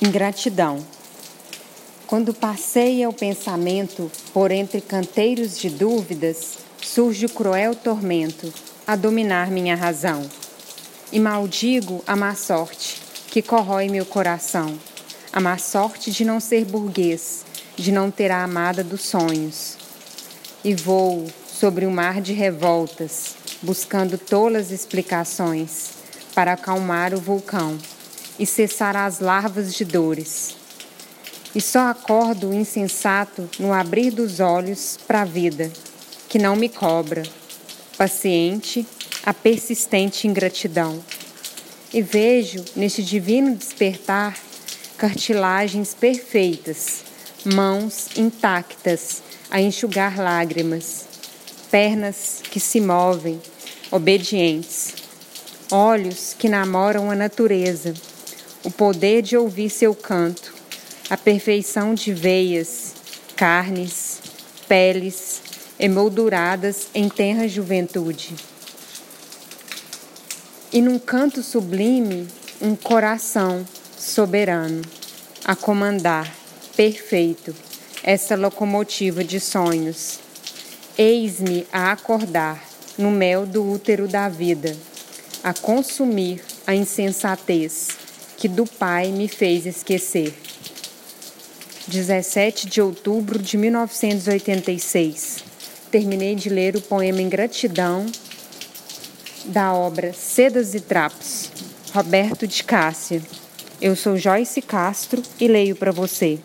Ingratidão. 0.00 0.78
Quando 2.06 2.32
passeia 2.32 3.08
o 3.08 3.12
pensamento 3.12 4.08
por 4.32 4.52
entre 4.52 4.80
canteiros 4.80 5.58
de 5.58 5.68
dúvidas, 5.68 6.58
surge 6.80 7.26
o 7.26 7.28
cruel 7.28 7.74
tormento 7.74 8.54
a 8.86 8.94
dominar 8.94 9.50
minha 9.50 9.74
razão. 9.74 10.24
E 11.10 11.18
maldigo 11.18 12.00
a 12.06 12.14
má 12.14 12.36
sorte 12.36 13.02
que 13.28 13.42
corrói 13.42 13.88
meu 13.88 14.06
coração, 14.06 14.78
a 15.32 15.40
má 15.40 15.58
sorte 15.58 16.12
de 16.12 16.24
não 16.24 16.38
ser 16.38 16.64
burguês, 16.64 17.44
de 17.76 17.90
não 17.90 18.08
ter 18.08 18.30
a 18.30 18.44
amada 18.44 18.84
dos 18.84 19.02
sonhos. 19.02 19.76
E 20.62 20.76
voo 20.76 21.26
sobre 21.44 21.84
o 21.84 21.88
um 21.88 21.92
mar 21.92 22.20
de 22.20 22.32
revoltas, 22.32 23.34
buscando 23.60 24.16
tolas 24.16 24.70
explicações 24.70 25.90
para 26.36 26.52
acalmar 26.52 27.12
o 27.12 27.20
vulcão 27.20 27.76
e 28.38 28.46
cessar 28.46 28.96
as 28.96 29.20
larvas 29.20 29.74
de 29.74 29.84
dores. 29.84 30.56
E 31.54 31.60
só 31.60 31.88
acordo 31.88 32.52
insensato 32.52 33.48
no 33.58 33.72
abrir 33.72 34.10
dos 34.10 34.38
olhos 34.38 34.98
para 35.06 35.22
a 35.22 35.24
vida, 35.24 35.70
que 36.28 36.38
não 36.38 36.54
me 36.54 36.68
cobra, 36.68 37.22
paciente, 37.96 38.86
a 39.24 39.34
persistente 39.34 40.28
ingratidão. 40.28 41.02
E 41.92 42.02
vejo 42.02 42.64
neste 42.76 43.02
divino 43.02 43.56
despertar 43.56 44.38
cartilagens 44.96 45.94
perfeitas, 45.94 47.04
mãos 47.54 48.08
intactas 48.16 49.22
a 49.50 49.60
enxugar 49.60 50.18
lágrimas, 50.18 51.06
pernas 51.70 52.42
que 52.50 52.60
se 52.60 52.80
movem, 52.80 53.40
obedientes 53.90 55.08
olhos 55.70 56.34
que 56.38 56.48
namoram 56.48 57.10
a 57.10 57.14
natureza, 57.14 57.94
o 58.64 58.70
poder 58.70 59.22
de 59.22 59.36
ouvir 59.36 59.70
seu 59.70 59.94
canto, 59.94 60.54
a 61.08 61.16
perfeição 61.16 61.94
de 61.94 62.12
veias, 62.12 62.94
carnes, 63.36 64.20
peles 64.66 65.42
emolduradas 65.78 66.88
em 66.94 67.08
tenra 67.08 67.48
juventude. 67.48 68.34
E 70.72 70.82
num 70.82 70.98
canto 70.98 71.42
sublime, 71.42 72.28
um 72.60 72.74
coração 72.74 73.64
soberano 73.96 74.82
a 75.44 75.54
comandar, 75.56 76.34
perfeito, 76.76 77.54
essa 78.02 78.36
locomotiva 78.36 79.24
de 79.24 79.40
sonhos. 79.40 80.18
Eis-me 80.96 81.66
a 81.72 81.92
acordar 81.92 82.62
no 82.98 83.10
mel 83.10 83.46
do 83.46 83.64
útero 83.70 84.08
da 84.08 84.28
vida 84.28 84.76
a 85.42 85.54
consumir 85.54 86.42
a 86.66 86.74
insensatez 86.74 88.07
que 88.38 88.48
do 88.48 88.64
Pai 88.64 89.10
me 89.10 89.26
fez 89.26 89.66
esquecer. 89.66 90.32
17 91.88 92.68
de 92.68 92.80
outubro 92.80 93.36
de 93.38 93.56
1986. 93.56 95.44
Terminei 95.90 96.36
de 96.36 96.48
ler 96.48 96.76
o 96.76 96.80
poema 96.80 97.20
Ingratidão 97.20 98.06
da 99.46 99.74
obra 99.74 100.12
Sedas 100.12 100.74
e 100.74 100.80
Trapos, 100.80 101.50
Roberto 101.92 102.46
de 102.46 102.62
Cássia. 102.62 103.20
Eu 103.80 103.96
sou 103.96 104.16
Joyce 104.16 104.62
Castro 104.62 105.20
e 105.40 105.48
leio 105.48 105.74
para 105.74 105.90
você. 105.90 106.38